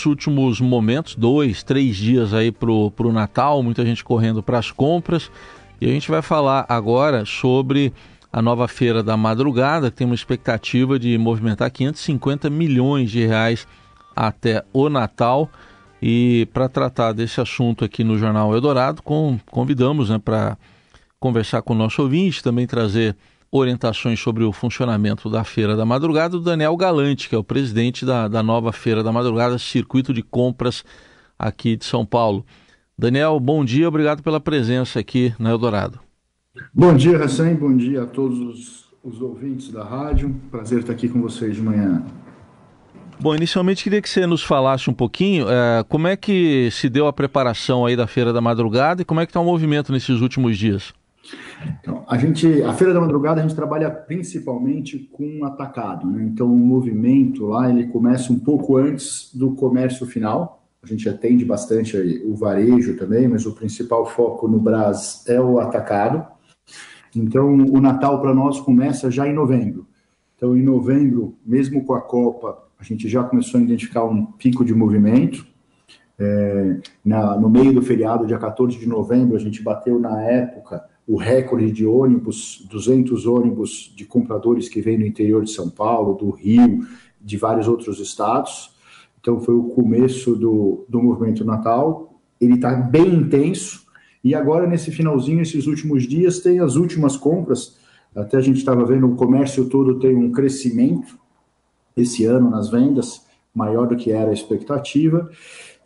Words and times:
muitos 0.00 0.06
últimos 0.06 0.60
momentos, 0.60 1.14
dois, 1.14 1.62
três 1.62 1.96
dias 1.96 2.32
aí 2.32 2.50
pro, 2.50 2.90
pro 2.90 3.12
Natal, 3.12 3.62
muita 3.62 3.84
gente 3.84 4.04
correndo 4.04 4.42
para 4.42 4.58
as 4.58 4.70
compras. 4.70 5.30
E 5.80 5.86
a 5.86 5.88
gente 5.88 6.10
vai 6.10 6.22
falar 6.22 6.64
agora 6.68 7.24
sobre 7.24 7.92
a 8.32 8.40
nova 8.40 8.68
feira 8.68 9.02
da 9.02 9.16
madrugada, 9.16 9.90
que 9.90 9.96
tem 9.98 10.06
uma 10.06 10.14
expectativa 10.14 10.98
de 10.98 11.16
movimentar 11.18 11.70
550 11.70 12.48
milhões 12.48 13.10
de 13.10 13.26
reais 13.26 13.66
até 14.14 14.64
o 14.72 14.88
Natal. 14.88 15.50
E 16.02 16.48
para 16.52 16.68
tratar 16.68 17.12
desse 17.12 17.40
assunto 17.40 17.84
aqui 17.84 18.04
no 18.04 18.16
Jornal 18.16 18.54
Eldorado, 18.54 19.02
com, 19.02 19.38
convidamos 19.50 20.08
né, 20.08 20.18
para 20.18 20.56
conversar 21.18 21.60
com 21.62 21.74
o 21.74 21.76
nosso 21.76 22.02
ouvinte, 22.02 22.42
também 22.42 22.66
trazer 22.66 23.16
orientações 23.52 24.20
sobre 24.20 24.44
o 24.44 24.52
funcionamento 24.52 25.28
da 25.28 25.42
Feira 25.42 25.76
da 25.76 25.84
Madrugada, 25.84 26.36
o 26.36 26.40
Daniel 26.40 26.76
Galante, 26.76 27.28
que 27.28 27.34
é 27.34 27.38
o 27.38 27.44
presidente 27.44 28.06
da, 28.06 28.28
da 28.28 28.42
nova 28.42 28.72
Feira 28.72 29.02
da 29.02 29.12
Madrugada, 29.12 29.58
Circuito 29.58 30.14
de 30.14 30.22
Compras 30.22 30.84
aqui 31.38 31.76
de 31.76 31.84
São 31.84 32.06
Paulo. 32.06 32.44
Daniel, 32.96 33.40
bom 33.40 33.64
dia, 33.64 33.88
obrigado 33.88 34.22
pela 34.22 34.38
presença 34.38 35.00
aqui 35.00 35.34
na 35.38 35.50
Eldorado. 35.50 35.98
Bom 36.72 36.94
dia, 36.94 37.22
Hassan, 37.22 37.54
bom 37.54 37.74
dia 37.76 38.02
a 38.02 38.06
todos 38.06 38.38
os, 38.38 38.84
os 39.02 39.20
ouvintes 39.20 39.70
da 39.70 39.82
rádio. 39.82 40.34
Prazer 40.50 40.80
estar 40.80 40.92
aqui 40.92 41.08
com 41.08 41.20
vocês 41.20 41.56
de 41.56 41.62
manhã. 41.62 42.04
Bom, 43.18 43.34
inicialmente 43.34 43.84
queria 43.84 44.00
que 44.00 44.08
você 44.08 44.26
nos 44.26 44.42
falasse 44.42 44.88
um 44.88 44.94
pouquinho 44.94 45.46
é, 45.48 45.84
como 45.88 46.06
é 46.08 46.16
que 46.16 46.70
se 46.70 46.88
deu 46.88 47.06
a 47.06 47.12
preparação 47.12 47.84
aí 47.84 47.94
da 47.94 48.06
Feira 48.06 48.32
da 48.32 48.40
Madrugada 48.40 49.02
e 49.02 49.04
como 49.04 49.20
é 49.20 49.26
que 49.26 49.30
está 49.30 49.40
o 49.40 49.44
movimento 49.44 49.92
nesses 49.92 50.20
últimos 50.20 50.56
dias. 50.56 50.92
Então, 51.80 52.04
a 52.08 52.16
gente, 52.16 52.62
a 52.62 52.72
Feira 52.72 52.94
da 52.94 53.00
Madrugada, 53.00 53.40
a 53.40 53.42
gente 53.42 53.54
trabalha 53.54 53.90
principalmente 53.90 54.98
com 55.12 55.44
atacado, 55.44 56.06
né? 56.06 56.22
Então, 56.24 56.46
o 56.46 56.56
movimento 56.56 57.46
lá, 57.46 57.68
ele 57.68 57.86
começa 57.86 58.32
um 58.32 58.38
pouco 58.38 58.76
antes 58.76 59.30
do 59.34 59.52
comércio 59.52 60.06
final. 60.06 60.64
A 60.82 60.86
gente 60.86 61.08
atende 61.08 61.44
bastante 61.44 61.96
o 62.24 62.34
varejo 62.34 62.96
também, 62.96 63.28
mas 63.28 63.44
o 63.44 63.54
principal 63.54 64.06
foco 64.06 64.48
no 64.48 64.58
Brás 64.58 65.24
é 65.28 65.40
o 65.40 65.60
atacado. 65.60 66.26
Então, 67.14 67.52
o 67.54 67.80
Natal 67.80 68.20
para 68.20 68.34
nós 68.34 68.60
começa 68.60 69.10
já 69.10 69.28
em 69.28 69.34
novembro. 69.34 69.86
Então, 70.36 70.56
em 70.56 70.62
novembro, 70.62 71.36
mesmo 71.44 71.84
com 71.84 71.92
a 71.92 72.00
Copa, 72.00 72.66
a 72.78 72.84
gente 72.84 73.08
já 73.08 73.22
começou 73.22 73.60
a 73.60 73.62
identificar 73.62 74.04
um 74.04 74.24
pico 74.24 74.64
de 74.64 74.74
movimento. 74.74 75.46
É, 76.18 76.76
na, 77.04 77.36
no 77.38 77.48
meio 77.50 77.74
do 77.74 77.82
feriado, 77.82 78.26
dia 78.26 78.38
14 78.38 78.78
de 78.78 78.86
novembro, 78.86 79.36
a 79.36 79.38
gente 79.38 79.62
bateu 79.62 79.98
na 79.98 80.22
época 80.22 80.82
o 81.10 81.16
recorde 81.16 81.72
de 81.72 81.84
ônibus, 81.84 82.64
200 82.70 83.26
ônibus 83.26 83.92
de 83.96 84.04
compradores 84.04 84.68
que 84.68 84.80
vêm 84.80 84.96
do 84.96 85.04
interior 85.04 85.42
de 85.42 85.50
São 85.50 85.68
Paulo, 85.68 86.14
do 86.14 86.30
Rio, 86.30 86.86
de 87.20 87.36
vários 87.36 87.66
outros 87.66 87.98
estados. 87.98 88.76
Então 89.20 89.40
foi 89.40 89.56
o 89.56 89.64
começo 89.64 90.36
do, 90.36 90.84
do 90.88 91.02
movimento 91.02 91.44
Natal. 91.44 92.14
Ele 92.40 92.54
está 92.54 92.70
bem 92.76 93.12
intenso. 93.12 93.86
E 94.22 94.36
agora, 94.36 94.68
nesse 94.68 94.92
finalzinho, 94.92 95.42
esses 95.42 95.66
últimos 95.66 96.04
dias, 96.04 96.38
tem 96.38 96.60
as 96.60 96.76
últimas 96.76 97.16
compras. 97.16 97.76
Até 98.14 98.36
a 98.36 98.40
gente 98.40 98.58
estava 98.58 98.84
vendo 98.84 99.08
o 99.08 99.16
comércio 99.16 99.68
todo 99.68 99.98
tem 99.98 100.14
um 100.14 100.30
crescimento 100.30 101.18
esse 101.96 102.24
ano 102.24 102.48
nas 102.48 102.70
vendas, 102.70 103.26
maior 103.54 103.86
do 103.86 103.96
que 103.96 104.10
era 104.10 104.30
a 104.30 104.34
expectativa. 104.34 105.30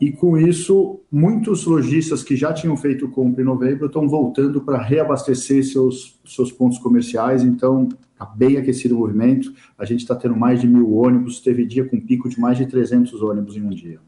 E 0.01 0.11
com 0.11 0.37
isso, 0.37 1.01
muitos 1.11 1.65
lojistas 1.65 2.23
que 2.23 2.37
já 2.37 2.53
tinham 2.53 2.77
feito 2.77 3.09
compra 3.09 3.43
em 3.43 3.45
novembro 3.45 3.87
estão 3.87 4.09
voltando 4.09 4.61
para 4.61 4.83
reabastecer 4.83 5.65
seus, 5.65 6.19
seus 6.25 6.51
pontos 6.51 6.79
comerciais. 6.79 7.43
Então, 7.43 7.89
está 8.13 8.27
bem 8.27 8.57
aquecido 8.57 8.97
o 8.97 8.99
movimento. 8.99 9.53
A 9.79 9.85
gente 9.85 10.01
está 10.01 10.15
tendo 10.15 10.37
mais 10.37 10.61
de 10.61 10.67
mil 10.67 10.95
ônibus. 10.95 11.41
Teve 11.41 11.65
dia 11.65 11.85
com 11.85 12.01
pico 12.01 12.29
de 12.29 12.41
mais 12.41 12.59
de 12.59 12.67
300 12.67 13.23
ônibus 13.23 13.57
em 13.57 13.63
um 13.63 13.71
dia. 13.71 13.99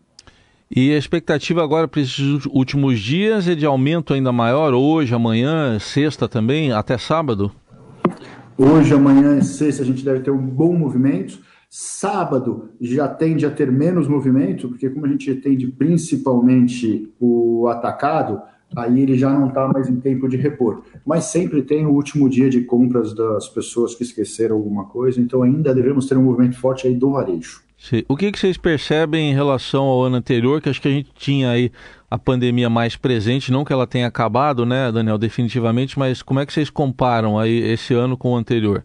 E 0.69 0.93
a 0.93 0.99
expectativa 0.99 1.63
agora 1.63 1.87
para 1.87 2.01
esses 2.01 2.45
últimos 2.47 2.99
dias 2.99 3.47
é 3.47 3.55
de 3.55 3.65
aumento 3.65 4.13
ainda 4.13 4.33
maior, 4.33 4.75
hoje, 4.75 5.15
amanhã, 5.15 5.79
sexta 5.79 6.29
também, 6.29 6.73
até 6.73 6.99
sábado? 6.99 7.53
Hoje, 8.59 8.93
amanhã 8.93 9.39
e 9.39 9.45
sexta 9.45 9.85
a 9.85 9.87
gente 9.87 10.05
deve 10.05 10.21
ter 10.21 10.33
um 10.33 10.45
bom 10.45 10.77
movimento. 10.77 11.39
Sábado 11.69 12.71
já 12.81 13.09
tende 13.09 13.45
a 13.45 13.51
ter 13.51 13.71
menos 13.71 14.09
movimento, 14.09 14.69
porque 14.69 14.89
como 14.89 15.07
a 15.07 15.09
gente 15.09 15.31
atende 15.31 15.67
principalmente 15.67 17.13
o 17.21 17.67
atacado, 17.69 18.41
aí 18.75 19.01
ele 19.01 19.19
já 19.19 19.31
não 19.31 19.49
está 19.49 19.69
mais 19.69 19.89
em 19.89 20.01
tempo 20.01 20.29
de 20.29 20.37
repor. 20.37 20.83
Mas 21.05 21.25
sempre 21.25 21.63
tem 21.63 21.85
o 21.85 21.91
último 21.91 22.29
dia 22.29 22.49
de 22.49 22.63
compras 22.63 23.15
das 23.15 23.49
pessoas 23.49 23.95
que 23.95 24.03
esqueceram 24.03 24.57
alguma 24.57 24.85
coisa, 24.85 25.21
então 25.21 25.43
ainda 25.43 25.75
devemos 25.75 26.07
ter 26.07 26.17
um 26.17 26.23
movimento 26.23 26.59
forte 26.59 26.87
aí 26.87 26.95
do 26.95 27.11
varejo. 27.11 27.67
Sim. 27.79 28.03
O 28.09 28.17
que, 28.17 28.33
que 28.33 28.39
vocês 28.39 28.57
percebem 28.57 29.31
em 29.31 29.35
relação 29.35 29.85
ao 29.85 30.03
ano 30.03 30.17
anterior, 30.17 30.61
que 30.61 30.69
acho 30.69 30.81
que 30.81 30.89
a 30.89 30.93
gente 30.93 31.11
tinha 31.15 31.51
aí 31.51 31.71
a 32.11 32.17
pandemia 32.19 32.71
mais 32.71 32.97
presente, 32.97 33.53
não 33.53 33.65
que 33.65 33.73
ela 33.73 33.87
tenha 33.87 34.07
acabado, 34.07 34.65
né, 34.65 34.91
Daniel, 34.91 35.19
definitivamente, 35.19 35.99
mas 35.99 36.23
como 36.23 36.41
é 36.41 36.47
que 36.47 36.53
vocês 36.53 36.71
comparam 36.71 37.39
aí 37.39 37.59
esse 37.59 37.93
ano 37.93 38.17
com 38.17 38.33
o 38.33 38.37
anterior? 38.37 38.85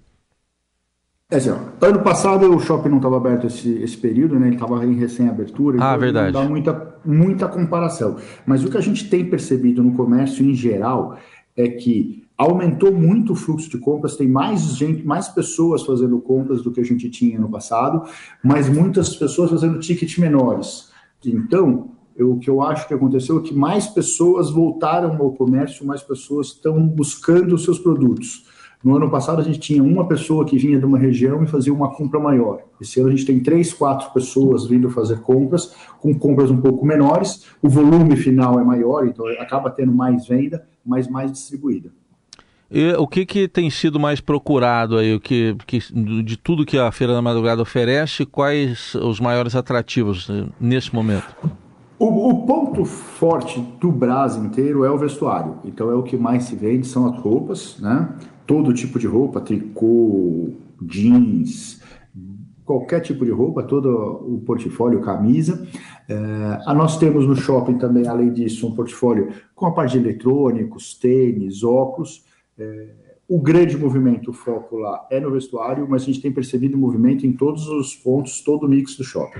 É 1.31 1.37
assim, 1.37 1.49
ó, 1.49 1.55
ano 1.87 2.03
passado 2.03 2.53
o 2.53 2.59
shopping 2.59 2.89
não 2.89 2.97
estava 2.97 3.15
aberto 3.15 3.47
esse, 3.47 3.69
esse 3.81 3.95
período, 3.95 4.37
né? 4.37 4.47
Ele 4.47 4.55
estava 4.57 4.85
em 4.85 4.95
recém-abertura, 4.95 5.77
então 5.77 5.87
ah, 5.87 5.95
verdade. 5.95 6.33
não 6.33 6.43
dá 6.43 6.49
muita, 6.49 6.95
muita 7.05 7.47
comparação. 7.47 8.17
Mas 8.45 8.65
o 8.65 8.69
que 8.69 8.77
a 8.77 8.81
gente 8.81 9.09
tem 9.09 9.23
percebido 9.23 9.81
no 9.81 9.93
comércio 9.93 10.45
em 10.45 10.53
geral 10.53 11.17
é 11.55 11.69
que 11.69 12.27
aumentou 12.37 12.91
muito 12.91 13.31
o 13.31 13.35
fluxo 13.35 13.69
de 13.69 13.77
compras, 13.77 14.17
tem 14.17 14.27
mais 14.27 14.75
gente, 14.75 15.05
mais 15.05 15.29
pessoas 15.29 15.83
fazendo 15.83 16.19
compras 16.19 16.61
do 16.61 16.69
que 16.69 16.81
a 16.81 16.83
gente 16.83 17.09
tinha 17.09 17.39
no 17.39 17.47
passado, 17.47 18.03
mas 18.43 18.67
muitas 18.67 19.15
pessoas 19.15 19.51
fazendo 19.51 19.79
tickets 19.79 20.17
menores. 20.17 20.91
Então, 21.25 21.91
eu, 22.13 22.33
o 22.33 22.39
que 22.39 22.49
eu 22.49 22.61
acho 22.61 22.87
que 22.89 22.93
aconteceu 22.93 23.39
é 23.39 23.41
que 23.41 23.53
mais 23.53 23.87
pessoas 23.87 24.51
voltaram 24.51 25.15
ao 25.15 25.31
comércio, 25.31 25.85
mais 25.85 26.03
pessoas 26.03 26.47
estão 26.47 26.85
buscando 26.85 27.55
os 27.55 27.63
seus 27.63 27.79
produtos. 27.79 28.50
No 28.83 28.95
ano 28.95 29.09
passado, 29.11 29.39
a 29.39 29.43
gente 29.43 29.59
tinha 29.59 29.83
uma 29.83 30.07
pessoa 30.07 30.43
que 30.43 30.57
vinha 30.57 30.79
de 30.79 30.85
uma 30.85 30.97
região 30.97 31.43
e 31.43 31.47
fazia 31.47 31.73
uma 31.73 31.93
compra 31.93 32.19
maior. 32.19 32.61
Esse 32.79 32.99
ano, 32.99 33.09
a 33.09 33.11
gente 33.11 33.25
tem 33.25 33.39
três, 33.39 33.71
quatro 33.71 34.11
pessoas 34.11 34.65
vindo 34.65 34.89
fazer 34.89 35.19
compras, 35.21 35.75
com 35.99 36.13
compras 36.17 36.49
um 36.49 36.57
pouco 36.57 36.85
menores. 36.85 37.45
O 37.61 37.69
volume 37.69 38.15
final 38.15 38.59
é 38.59 38.63
maior, 38.63 39.05
então 39.05 39.27
acaba 39.39 39.69
tendo 39.69 39.93
mais 39.93 40.27
venda, 40.27 40.65
mas 40.83 41.07
mais 41.07 41.31
distribuída. 41.31 41.91
E 42.73 42.93
o 42.93 43.05
que, 43.05 43.25
que 43.25 43.49
tem 43.49 43.69
sido 43.69 43.99
mais 43.99 44.21
procurado 44.21 44.97
aí, 44.97 45.13
o 45.13 45.19
que, 45.19 45.55
que, 45.67 45.79
de 46.23 46.37
tudo 46.37 46.65
que 46.65 46.77
a 46.77 46.89
Feira 46.89 47.13
da 47.13 47.21
Madrugada 47.21 47.61
oferece, 47.61 48.25
quais 48.25 48.95
os 48.95 49.19
maiores 49.19 49.55
atrativos 49.55 50.29
eh, 50.29 50.45
nesse 50.57 50.95
momento? 50.95 51.35
O, 51.99 52.29
o, 52.29 52.45
ponto 52.45 52.85
forte 52.85 53.59
do 53.79 53.91
Brasil 53.91 54.45
inteiro 54.45 54.85
é 54.85 54.89
o 54.89 54.97
vestuário. 54.97 55.57
Então 55.65 55.91
é 55.91 55.95
o 55.95 56.01
que 56.01 56.15
mais 56.15 56.45
se 56.45 56.55
vende, 56.55 56.87
são 56.87 57.05
as 57.05 57.19
roupas, 57.19 57.77
né? 57.77 58.07
Todo 58.45 58.73
tipo 58.73 58.99
de 58.99 59.07
roupa, 59.07 59.41
tricô, 59.41 60.49
jeans, 60.81 61.81
qualquer 62.65 63.01
tipo 63.01 63.25
de 63.25 63.31
roupa, 63.31 63.63
todo 63.63 63.89
o 63.89 64.41
portfólio, 64.45 65.01
camisa. 65.01 65.67
É, 66.07 66.73
nós 66.73 66.97
temos 66.97 67.27
no 67.27 67.35
shopping 67.35 67.77
também, 67.77 68.07
além 68.07 68.31
disso, 68.31 68.67
um 68.67 68.75
portfólio 68.75 69.29
com 69.53 69.65
a 69.65 69.71
parte 69.71 69.93
de 69.93 69.99
eletrônicos, 69.99 70.93
tênis, 70.93 71.63
óculos. 71.63 72.23
É, 72.57 72.89
o 73.27 73.39
grande 73.39 73.77
movimento, 73.77 74.31
o 74.31 74.33
foco 74.33 74.77
lá 74.77 75.07
é 75.09 75.19
no 75.19 75.31
vestuário, 75.31 75.87
mas 75.89 76.03
a 76.03 76.05
gente 76.05 76.21
tem 76.21 76.31
percebido 76.31 76.77
movimento 76.77 77.25
em 77.25 77.31
todos 77.31 77.67
os 77.67 77.95
pontos, 77.95 78.41
todo 78.41 78.65
o 78.65 78.69
mix 78.69 78.95
do 78.95 79.03
shopping. 79.03 79.39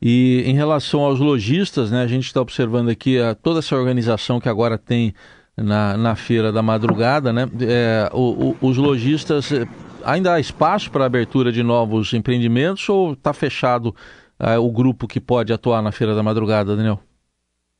E 0.00 0.42
em 0.46 0.54
relação 0.54 1.00
aos 1.00 1.18
lojistas, 1.18 1.90
né, 1.90 2.02
a 2.02 2.06
gente 2.06 2.26
está 2.26 2.40
observando 2.40 2.88
aqui 2.88 3.18
a, 3.18 3.34
toda 3.34 3.60
essa 3.60 3.74
organização 3.74 4.38
que 4.38 4.48
agora 4.48 4.76
tem 4.76 5.14
na, 5.56 5.96
na 5.96 6.16
feira 6.16 6.50
da 6.50 6.62
madrugada, 6.62 7.32
né? 7.32 7.48
É, 7.60 8.10
o, 8.12 8.56
o, 8.60 8.68
os 8.68 8.76
lojistas, 8.76 9.52
é, 9.52 9.66
ainda 10.04 10.34
há 10.34 10.40
espaço 10.40 10.90
para 10.90 11.04
abertura 11.04 11.52
de 11.52 11.62
novos 11.62 12.12
empreendimentos 12.12 12.88
ou 12.88 13.12
está 13.12 13.32
fechado 13.32 13.94
é, 14.38 14.58
o 14.58 14.70
grupo 14.70 15.06
que 15.06 15.20
pode 15.20 15.52
atuar 15.52 15.82
na 15.82 15.92
feira 15.92 16.14
da 16.14 16.22
madrugada, 16.22 16.76
Daniel? 16.76 17.00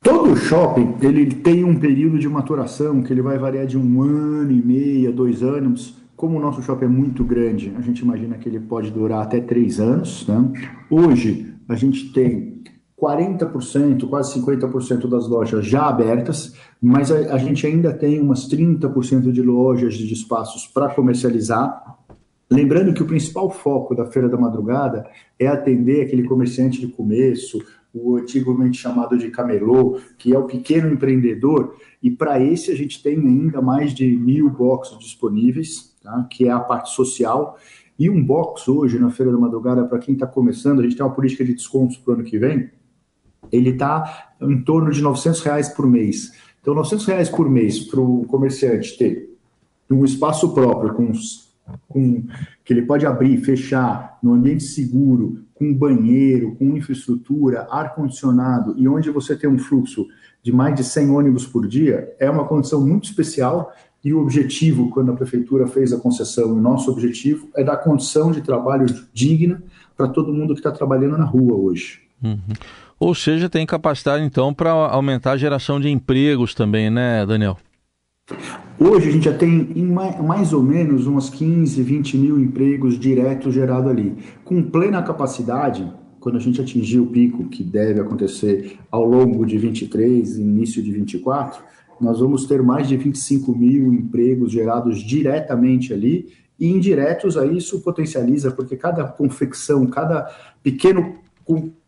Todo 0.03 0.37
shopping 0.37 0.97
ele 1.01 1.27
tem 1.27 1.65
um 1.65 1.77
período 1.77 2.19
de 2.19 2.29
maturação 2.29 3.03
que 3.03 3.13
ele 3.13 3.23
vai 3.23 3.39
variar 3.39 3.67
de 3.67 3.79
um 3.79 4.03
ano 4.03 4.53
e 4.53 4.63
meio, 4.63 5.13
dois 5.13 5.43
anos. 5.43 5.97
Como 6.15 6.37
o 6.37 6.41
nosso 6.41 6.63
shopping 6.63 6.85
é 6.85 6.89
muito 6.89 7.25
grande, 7.25 7.73
a 7.77 7.81
gente 7.81 8.01
imagina 8.01 8.37
que 8.37 8.49
ele 8.49 8.61
pode 8.61 8.91
durar 8.91 9.23
até 9.23 9.41
três 9.41 9.81
anos. 9.81 10.27
Né? 10.29 10.53
Hoje 10.91 11.55
a 11.69 11.75
gente 11.75 12.13
tem 12.13 12.63
40%, 13.05 14.09
quase 14.09 14.41
50% 14.41 15.07
das 15.07 15.29
lojas 15.29 15.67
já 15.67 15.87
abertas, 15.87 16.55
mas 16.81 17.13
a, 17.13 17.35
a 17.35 17.39
gente 17.39 17.67
ainda 17.67 17.93
tem 17.93 18.19
umas 18.19 18.49
30% 18.49 19.31
de 19.31 19.43
lojas 19.43 19.95
de 19.95 20.11
espaços 20.11 20.67
para 20.67 20.89
comercializar. 20.95 21.99
Lembrando 22.51 22.95
que 22.95 23.03
o 23.03 23.07
principal 23.07 23.51
foco 23.51 23.95
da 23.95 24.07
Feira 24.07 24.29
da 24.29 24.39
Madrugada 24.39 25.07
é 25.39 25.47
atender 25.47 26.03
aquele 26.03 26.23
comerciante 26.23 26.81
de 26.81 26.89
começo, 26.89 27.63
o 27.93 28.17
antigamente 28.17 28.79
chamado 28.79 29.19
de 29.19 29.31
camelô, 29.31 30.01
que 30.17 30.35
é 30.35 30.39
o 30.39 30.45
pequeno 30.47 30.93
empreendedor, 30.93 31.77
e 32.03 32.11
para 32.11 32.41
esse 32.41 32.71
a 32.71 32.77
gente 32.77 33.03
tem 33.03 33.19
ainda 33.19 33.61
mais 33.61 33.93
de 33.93 34.17
mil 34.17 34.49
boxes 34.49 34.99
disponíveis, 34.99 35.95
tá? 36.03 36.27
que 36.31 36.47
é 36.49 36.51
a 36.51 36.61
parte 36.61 36.91
social. 36.91 37.59
E 37.99 38.11
um 38.11 38.25
box 38.25 38.69
hoje 38.69 38.99
na 38.99 39.11
Feira 39.11 39.31
da 39.31 39.39
Madrugada, 39.39 39.85
para 39.85 39.99
quem 39.99 40.15
está 40.15 40.27
começando, 40.27 40.81
a 40.81 40.83
gente 40.83 40.97
tem 40.97 41.07
uma 41.07 41.15
política 41.15 41.45
de 41.45 41.55
descontos 41.55 41.97
para 41.97 42.13
o 42.13 42.15
ano 42.15 42.25
que 42.25 42.39
vem, 42.39 42.71
ele 43.51 43.71
está 43.71 44.35
em 44.41 44.61
torno 44.63 44.91
de 44.91 45.03
900 45.03 45.41
reais 45.43 45.69
por 45.69 45.87
mês. 45.87 46.33
Então, 46.61 46.75
900 46.75 47.07
reais 47.07 47.29
por 47.29 47.49
mês 47.49 47.79
para 47.79 48.01
o 48.01 48.25
comerciante 48.25 48.97
ter 48.97 49.31
um 49.91 50.05
espaço 50.05 50.53
próprio, 50.55 50.95
com, 50.95 51.13
com, 51.89 52.25
que 52.65 52.73
ele 52.73 52.83
pode 52.83 53.07
abrir, 53.07 53.37
fechar, 53.39 54.19
no 54.23 54.33
ambiente 54.33 54.65
seguro, 54.65 55.45
com 55.55 55.73
banheiro, 55.73 56.57
com 56.57 56.77
infraestrutura, 56.77 57.67
ar-condicionado, 57.71 58.75
e 58.77 58.89
onde 58.89 59.11
você 59.11 59.37
tem 59.37 59.49
um 59.49 59.59
fluxo 59.59 60.07
de 60.43 60.53
mais 60.53 60.75
de 60.75 60.85
100 60.85 61.11
ônibus 61.11 61.47
por 61.47 61.67
dia, 61.67 62.15
é 62.19 62.29
uma 62.29 62.47
condição 62.47 62.85
muito 62.85 63.05
especial 63.05 63.73
e 64.05 64.13
o 64.13 64.21
objetivo, 64.21 64.91
quando 64.91 65.11
a 65.13 65.17
prefeitura 65.17 65.67
fez 65.67 65.91
a 65.93 65.99
concessão, 65.99 66.53
o 66.53 66.61
nosso 66.61 66.91
objetivo 66.91 67.49
é 67.57 67.65
dar 67.65 67.79
condição 67.79 68.31
de 68.31 68.43
trabalho 68.43 68.85
digna 69.15 69.63
para 69.97 70.09
todo 70.09 70.33
mundo 70.33 70.53
que 70.53 70.61
está 70.61 70.71
trabalhando 70.71 71.17
na 71.17 71.25
rua 71.25 71.57
hoje. 71.57 72.03
Uhum. 72.23 72.39
Ou 73.05 73.15
seja, 73.15 73.51
tem 73.51 73.67
capacidade 73.67 74.25
então 74.25 74.55
para 74.55 74.71
aumentar 74.71 75.33
a 75.33 75.37
geração 75.37 75.79
de 75.79 75.91
empregos 75.91 76.55
também, 76.55 76.89
né, 76.89 77.27
Daniel? 77.27 77.59
Hoje 78.81 79.11
a 79.11 79.13
gente 79.13 79.27
já 79.27 79.35
tem 79.37 79.69
mais 80.23 80.55
ou 80.55 80.63
menos 80.63 81.07
uns 81.07 81.29
15, 81.29 81.83
20 81.83 82.17
mil 82.17 82.41
empregos 82.41 82.99
diretos 82.99 83.53
gerados 83.53 83.91
ali. 83.91 84.17
Com 84.43 84.63
plena 84.63 85.03
capacidade, 85.03 85.87
quando 86.19 86.37
a 86.37 86.41
gente 86.41 86.63
atingir 86.63 86.99
o 86.99 87.09
pico, 87.09 87.45
que 87.51 87.63
deve 87.63 88.01
acontecer 88.01 88.79
ao 88.91 89.05
longo 89.05 89.45
de 89.45 89.59
23 89.59 90.39
início 90.39 90.83
de 90.83 90.91
24, 90.91 91.63
nós 92.01 92.21
vamos 92.21 92.47
ter 92.47 92.63
mais 92.63 92.89
de 92.89 92.97
25 92.97 93.55
mil 93.55 93.93
empregos 93.93 94.51
gerados 94.51 95.01
diretamente 95.01 95.93
ali 95.93 96.33
e 96.59 96.69
indiretos 96.69 97.37
a 97.37 97.45
isso 97.45 97.83
potencializa, 97.83 98.51
porque 98.51 98.79
cada 98.79 99.05
confecção, 99.05 99.85
cada 99.89 100.27
pequeno 100.63 101.23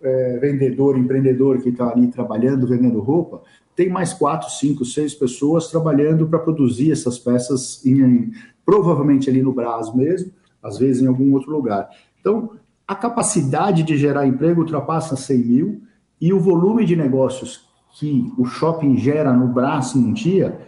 é, 0.03 0.39
vendedor, 0.39 0.99
empreendedor 0.99 1.61
que 1.61 1.71
está 1.71 1.91
ali 1.91 2.09
trabalhando, 2.09 2.67
vendendo 2.67 3.01
roupa, 3.01 3.43
tem 3.75 3.91
mais 3.91 4.15
quatro, 4.15 4.51
cinco, 4.51 4.85
seis 4.85 5.15
pessoas 5.15 5.69
trabalhando 5.69 6.27
para 6.27 6.39
produzir 6.39 6.93
essas 6.93 7.19
peças, 7.19 7.85
em, 7.85 8.33
provavelmente 8.65 9.29
ali 9.29 9.43
no 9.43 9.53
Brás 9.53 9.95
mesmo, 9.95 10.33
às 10.63 10.79
vezes 10.79 11.03
em 11.03 11.07
algum 11.07 11.33
outro 11.35 11.53
lugar. 11.53 11.89
Então, 12.21 12.53
a 12.89 12.95
capacidade 12.95 13.83
de 13.83 13.97
gerar 13.97 14.27
emprego 14.27 14.63
ultrapassa 14.63 15.15
100 15.15 15.39
mil 15.39 15.83
e 16.21 16.33
o 16.33 16.41
volume 16.41 16.85
de 16.85 16.97
negócios 16.97 17.67
que 17.99 18.33
o 18.39 18.45
shopping 18.45 18.97
gera 18.97 19.33
no 19.33 19.49
braço 19.49 19.99
num 19.99 20.13
dia 20.13 20.59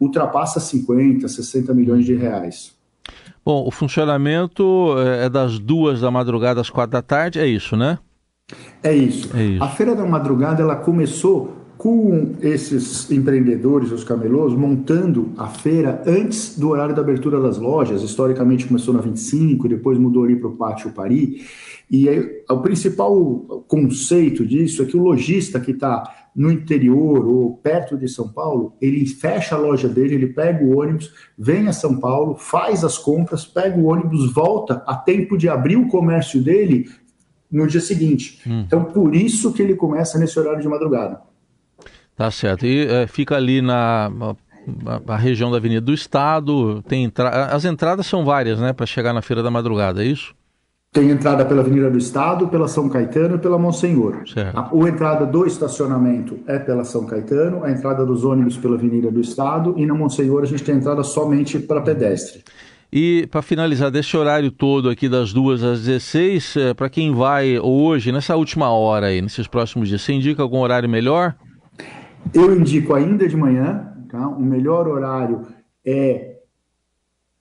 ultrapassa 0.00 0.60
50, 0.60 1.26
60 1.26 1.74
milhões 1.74 2.04
de 2.04 2.14
reais. 2.14 2.76
Bom, 3.44 3.66
o 3.66 3.70
funcionamento 3.70 4.94
é, 4.98 5.24
é 5.26 5.28
das 5.28 5.58
duas 5.58 6.00
da 6.00 6.10
madrugada 6.10 6.60
às 6.60 6.70
quatro 6.70 6.92
da 6.92 7.02
tarde, 7.02 7.38
é 7.38 7.46
isso, 7.46 7.76
né? 7.76 7.98
É 8.82 8.94
isso. 8.94 9.36
É 9.36 9.44
isso. 9.44 9.62
A 9.62 9.68
feira 9.68 9.94
da 9.94 10.04
madrugada 10.04 10.62
ela 10.62 10.76
começou 10.76 11.58
com 11.78 12.34
esses 12.40 13.08
empreendedores, 13.08 13.92
os 13.92 14.02
camelôs, 14.02 14.52
montando 14.52 15.32
a 15.38 15.46
feira 15.46 16.02
antes 16.04 16.58
do 16.58 16.70
horário 16.70 16.94
da 16.94 17.02
abertura 17.02 17.40
das 17.40 17.56
lojas. 17.56 18.02
Historicamente 18.02 18.66
começou 18.66 18.92
na 18.92 19.00
25, 19.00 19.68
depois 19.68 19.96
mudou 19.96 20.24
ali 20.24 20.34
para 20.34 20.48
o 20.48 20.56
Pátio 20.56 20.90
Paris. 20.90 21.46
E 21.88 22.08
aí, 22.08 22.42
o 22.50 22.58
principal 22.58 23.14
conceito 23.68 24.44
disso 24.44 24.82
é 24.82 24.86
que 24.86 24.96
o 24.96 25.02
lojista 25.02 25.60
que 25.60 25.70
está 25.70 26.02
no 26.34 26.50
interior 26.50 27.26
ou 27.26 27.56
perto 27.56 27.96
de 27.96 28.08
São 28.08 28.28
Paulo, 28.28 28.74
ele 28.80 29.06
fecha 29.06 29.54
a 29.54 29.58
loja 29.58 29.88
dele, 29.88 30.14
ele 30.14 30.28
pega 30.28 30.64
o 30.64 30.78
ônibus, 30.78 31.12
vem 31.36 31.68
a 31.68 31.72
São 31.72 31.98
Paulo, 31.98 32.36
faz 32.36 32.84
as 32.84 32.98
compras, 32.98 33.44
pega 33.44 33.78
o 33.78 33.86
ônibus, 33.86 34.32
volta 34.32 34.82
a 34.86 34.96
tempo 34.96 35.38
de 35.38 35.48
abrir 35.48 35.76
o 35.76 35.88
comércio 35.88 36.42
dele 36.42 36.88
no 37.50 37.66
dia 37.66 37.80
seguinte. 37.80 38.40
Hum. 38.46 38.64
Então, 38.66 38.84
por 38.84 39.14
isso 39.14 39.52
que 39.52 39.62
ele 39.62 39.74
começa 39.74 40.18
nesse 40.18 40.38
horário 40.38 40.60
de 40.60 40.68
madrugada. 40.68 41.20
Tá 42.16 42.30
certo. 42.30 42.66
E 42.66 42.86
é, 42.86 43.06
fica 43.06 43.36
ali 43.36 43.62
na 43.62 44.10
a, 44.86 45.14
a, 45.14 45.16
região 45.16 45.50
da 45.50 45.56
Avenida 45.56 45.80
do 45.80 45.94
Estado, 45.94 46.82
tem 46.82 47.04
entra... 47.04 47.46
as 47.46 47.64
entradas 47.64 48.06
são 48.06 48.24
várias, 48.24 48.58
né, 48.58 48.72
para 48.72 48.86
chegar 48.86 49.12
na 49.12 49.22
Feira 49.22 49.42
da 49.42 49.50
Madrugada, 49.50 50.02
é 50.02 50.06
isso? 50.06 50.34
Tem 50.90 51.10
entrada 51.10 51.44
pela 51.44 51.60
Avenida 51.60 51.90
do 51.90 51.98
Estado, 51.98 52.48
pela 52.48 52.66
São 52.66 52.88
Caetano 52.88 53.36
e 53.36 53.38
pela 53.38 53.58
Monsenhor. 53.58 54.22
Certo. 54.26 54.58
A, 54.58 54.70
a 54.72 54.88
entrada 54.88 55.26
do 55.26 55.46
estacionamento 55.46 56.38
é 56.46 56.58
pela 56.58 56.82
São 56.82 57.04
Caetano, 57.04 57.62
a 57.62 57.70
entrada 57.70 58.06
dos 58.06 58.24
ônibus 58.24 58.56
pela 58.56 58.74
Avenida 58.74 59.10
do 59.10 59.20
Estado 59.20 59.74
e 59.76 59.84
na 59.84 59.94
Monsenhor 59.94 60.42
a 60.42 60.46
gente 60.46 60.64
tem 60.64 60.76
entrada 60.76 61.02
somente 61.02 61.58
para 61.58 61.82
pedestre. 61.82 62.42
E 62.90 63.26
para 63.30 63.42
finalizar 63.42 63.90
desse 63.90 64.16
horário 64.16 64.50
todo 64.50 64.88
aqui 64.88 65.08
das 65.08 65.30
duas 65.30 65.62
às 65.62 65.84
16, 65.84 66.56
é, 66.56 66.74
para 66.74 66.88
quem 66.88 67.12
vai 67.12 67.58
hoje, 67.58 68.10
nessa 68.10 68.34
última 68.34 68.70
hora 68.70 69.06
aí, 69.06 69.20
nesses 69.20 69.46
próximos 69.46 69.88
dias, 69.88 70.00
você 70.00 70.14
indica 70.14 70.42
algum 70.42 70.58
horário 70.58 70.88
melhor? 70.88 71.36
Eu 72.32 72.58
indico 72.58 72.94
ainda 72.94 73.28
de 73.28 73.36
manhã, 73.36 73.92
tá? 74.10 74.26
o 74.26 74.40
melhor 74.40 74.88
horário 74.88 75.46
é 75.84 76.38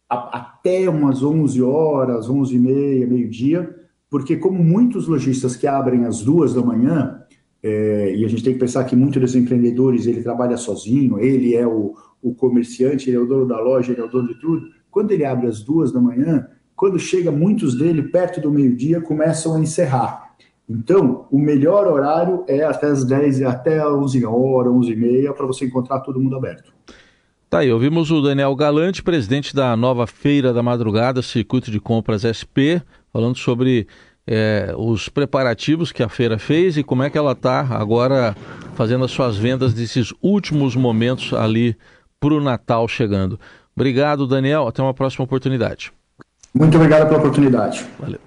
a, 0.09 0.37
até 0.37 0.89
umas 0.89 1.23
11 1.23 1.61
horas, 1.61 2.29
11 2.29 2.53
e 2.53 2.59
meia, 2.59 3.07
meio-dia, 3.07 3.73
porque 4.09 4.35
como 4.35 4.61
muitos 4.61 5.07
lojistas 5.07 5.55
que 5.55 5.65
abrem 5.65 6.05
às 6.05 6.21
duas 6.21 6.53
da 6.53 6.61
manhã, 6.61 7.21
é, 7.63 8.13
e 8.15 8.25
a 8.25 8.27
gente 8.27 8.43
tem 8.43 8.53
que 8.53 8.59
pensar 8.59 8.83
que 8.83 8.97
muitos 8.97 9.21
dos 9.21 9.35
empreendedores, 9.35 10.07
ele 10.07 10.21
trabalha 10.21 10.57
sozinho, 10.57 11.19
ele 11.19 11.55
é 11.55 11.65
o, 11.65 11.95
o 12.21 12.35
comerciante, 12.35 13.09
ele 13.09 13.17
é 13.17 13.19
o 13.19 13.25
dono 13.25 13.45
da 13.45 13.59
loja, 13.59 13.93
ele 13.93 14.01
é 14.01 14.03
o 14.03 14.09
dono 14.09 14.27
de 14.27 14.35
tudo, 14.35 14.76
quando 14.97 15.11
ele 15.11 15.23
abre 15.23 15.45
às 15.45 15.61
duas 15.61 15.91
da 15.91 16.01
manhã, 16.01 16.47
quando 16.75 16.97
chega 16.97 17.31
muitos 17.31 17.77
dele 17.77 18.01
perto 18.01 18.41
do 18.41 18.49
meio-dia, 18.49 18.99
começam 18.99 19.55
a 19.55 19.59
encerrar. 19.59 20.31
Então, 20.67 21.27
o 21.29 21.37
melhor 21.37 21.85
horário 21.85 22.43
é 22.47 22.63
até 22.63 22.87
as 22.87 23.05
10, 23.05 23.43
até 23.43 23.87
11 23.87 24.25
horas, 24.25 24.73
11 24.73 24.91
e 24.91 24.95
meia, 24.95 25.33
para 25.33 25.45
você 25.45 25.65
encontrar 25.65 25.99
todo 25.99 26.19
mundo 26.19 26.35
aberto. 26.35 26.73
Tá 27.47 27.59
aí, 27.59 27.71
ouvimos 27.71 28.09
o 28.09 28.23
Daniel 28.23 28.55
Galante, 28.55 29.03
presidente 29.03 29.55
da 29.55 29.77
nova 29.77 30.07
Feira 30.07 30.51
da 30.51 30.63
Madrugada, 30.63 31.21
Circuito 31.21 31.69
de 31.69 31.79
Compras 31.79 32.23
SP, 32.25 32.81
falando 33.13 33.37
sobre 33.37 33.85
é, 34.25 34.73
os 34.75 35.09
preparativos 35.09 35.91
que 35.91 36.01
a 36.01 36.09
feira 36.09 36.39
fez 36.39 36.75
e 36.75 36.81
como 36.81 37.03
é 37.03 37.09
que 37.11 37.19
ela 37.19 37.33
está 37.33 37.59
agora 37.69 38.35
fazendo 38.73 39.05
as 39.05 39.11
suas 39.11 39.37
vendas 39.37 39.75
desses 39.75 40.11
últimos 40.23 40.75
momentos 40.75 41.33
ali 41.33 41.77
para 42.19 42.33
o 42.33 42.41
Natal 42.41 42.87
chegando. 42.87 43.39
Obrigado, 43.77 44.25
Daniel. 44.25 44.67
Até 44.67 44.81
uma 44.81 44.93
próxima 44.93 45.23
oportunidade. 45.23 45.93
Muito 46.51 46.75
obrigado 46.77 47.07
pela 47.07 47.19
oportunidade. 47.19 47.85
Valeu. 47.99 48.19